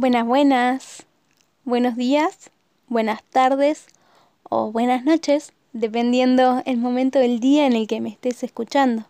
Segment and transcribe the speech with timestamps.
[0.00, 1.02] Buenas, buenas.
[1.66, 2.48] Buenos días,
[2.88, 3.84] buenas tardes
[4.44, 9.04] o buenas noches, dependiendo el momento del día en el que me estés escuchando.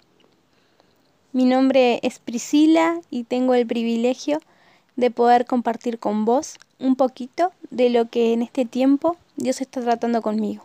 [1.32, 4.40] Mi nombre es Priscila y tengo el privilegio
[4.96, 9.80] de poder compartir con vos un poquito de lo que en este tiempo Dios está
[9.82, 10.64] tratando conmigo.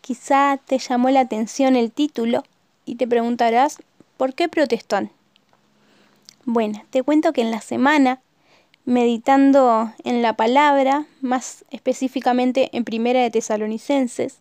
[0.00, 2.42] Quizá te llamó la atención el título
[2.86, 3.78] y te preguntarás,
[4.16, 5.12] ¿por qué protestón?
[6.44, 8.20] Bueno, te cuento que en la semana
[8.84, 14.40] meditando en la palabra, más específicamente en Primera de Tesalonicenses,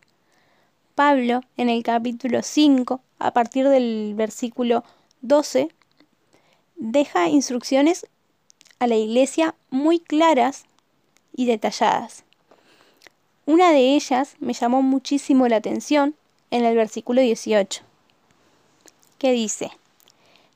[0.96, 4.84] Pablo en el capítulo 5, a partir del versículo
[5.22, 5.70] 12,
[6.76, 8.06] deja instrucciones
[8.80, 10.66] a la iglesia muy claras
[11.34, 12.26] y detalladas.
[13.46, 16.16] Una de ellas me llamó muchísimo la atención
[16.52, 17.82] en el versículo 18,
[19.18, 19.72] que dice,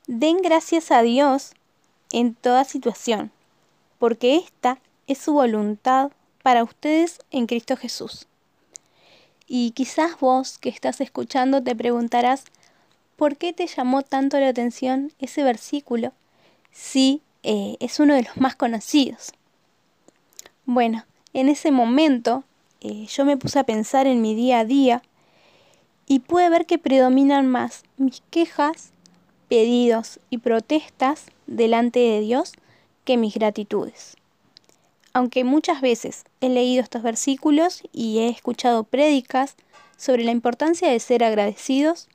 [0.08, 1.54] Den gracias a Dios
[2.12, 3.32] en toda situación
[4.00, 6.12] porque esta es su voluntad
[6.44, 8.28] para ustedes en Cristo Jesús.
[9.48, 12.44] Y quizás vos que estás escuchando te preguntarás,
[13.16, 16.12] ¿por qué te llamó tanto la atención ese versículo
[16.72, 19.34] si eh, es uno de los más conocidos?
[20.66, 22.44] Bueno, en ese momento
[22.82, 25.02] eh, yo me puse a pensar en mi día a día
[26.08, 28.92] y pude ver que predominan más mis quejas,
[29.48, 32.54] pedidos y protestas delante de Dios
[33.08, 34.18] que mis gratitudes.
[35.14, 39.56] Aunque muchas veces he leído estos versículos y he escuchado prédicas
[39.96, 42.10] sobre la importancia de ser agradecidos,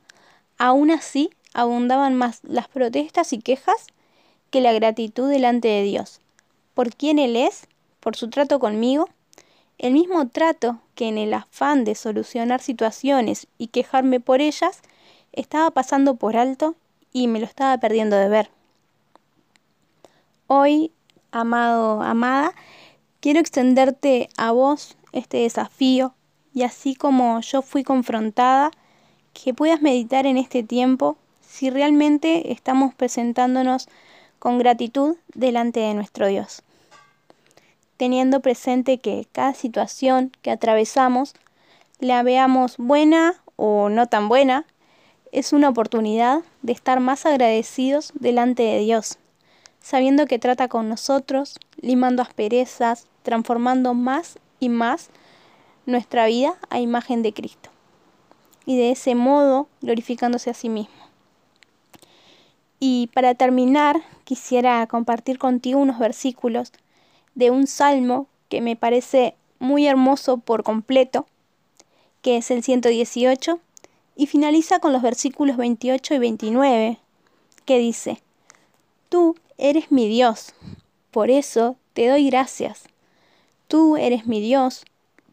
[0.58, 3.86] aún así abundaban más las protestas y quejas
[4.50, 6.20] que la gratitud delante de Dios,
[6.74, 7.68] por quien Él es,
[8.00, 9.08] por su trato conmigo,
[9.78, 14.82] el mismo trato que en el afán de solucionar situaciones y quejarme por ellas,
[15.32, 16.74] estaba pasando por alto
[17.14, 18.50] y me lo estaba perdiendo de ver.
[20.54, 20.92] Hoy,
[21.30, 22.52] amado, amada,
[23.20, 26.14] quiero extenderte a vos este desafío
[26.52, 28.70] y así como yo fui confrontada,
[29.32, 33.88] que puedas meditar en este tiempo si realmente estamos presentándonos
[34.38, 36.62] con gratitud delante de nuestro Dios,
[37.96, 41.32] teniendo presente que cada situación que atravesamos,
[41.98, 44.66] la veamos buena o no tan buena,
[45.32, 49.16] es una oportunidad de estar más agradecidos delante de Dios
[49.82, 55.10] sabiendo que trata con nosotros, limando asperezas, transformando más y más
[55.86, 57.70] nuestra vida a imagen de Cristo.
[58.64, 60.94] Y de ese modo glorificándose a sí mismo.
[62.78, 66.72] Y para terminar, quisiera compartir contigo unos versículos
[67.34, 71.26] de un salmo que me parece muy hermoso por completo,
[72.22, 73.60] que es el 118,
[74.14, 76.98] y finaliza con los versículos 28 y 29,
[77.64, 78.22] que dice,
[79.08, 80.54] Tú eres mi Dios,
[81.10, 82.84] por eso te doy gracias.
[83.68, 84.84] Tú eres mi Dios,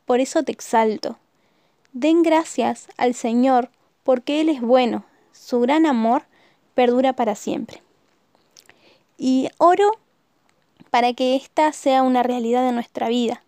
[0.06, 1.18] por eso te exalto.
[1.94, 3.69] Den gracias al Señor,
[4.03, 6.24] porque Él es bueno, su gran amor
[6.74, 7.81] perdura para siempre.
[9.18, 9.91] Y oro
[10.90, 13.44] para que esta sea una realidad de nuestra vida,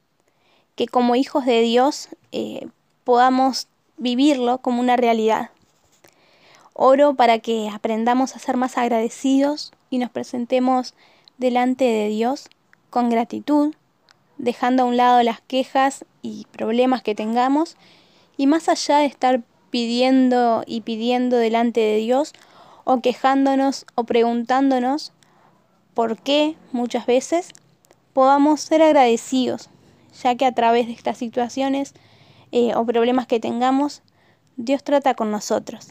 [0.76, 2.68] que como hijos de Dios eh,
[3.04, 3.68] podamos
[3.98, 5.52] vivirlo como una realidad.
[6.74, 10.96] Oro para que aprendamos a ser más agradecidos y nos presentemos
[11.38, 12.50] delante de Dios
[12.90, 13.76] con gratitud,
[14.40, 17.78] dejando a un lado las quejas y problemas que tengamos
[18.38, 22.34] y más allá de estar pidiendo y pidiendo delante de Dios
[22.86, 25.14] o quejándonos o preguntándonos
[25.94, 27.50] por qué muchas veces,
[28.14, 29.70] podamos ser agradecidos,
[30.24, 31.94] ya que a través de estas situaciones
[32.52, 34.02] eh, o problemas que tengamos,
[34.56, 35.90] Dios trata con nosotros,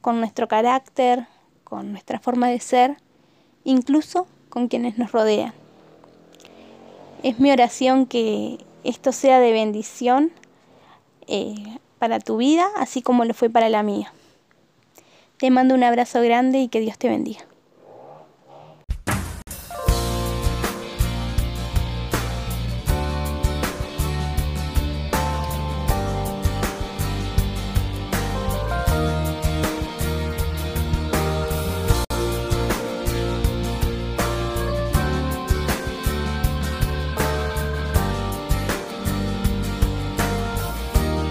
[0.00, 1.26] con nuestro carácter,
[1.64, 2.96] con nuestra forma de ser
[3.66, 5.52] incluso con quienes nos rodean.
[7.22, 10.30] Es mi oración que esto sea de bendición
[11.26, 11.54] eh,
[11.98, 14.12] para tu vida, así como lo fue para la mía.
[15.38, 17.44] Te mando un abrazo grande y que Dios te bendiga.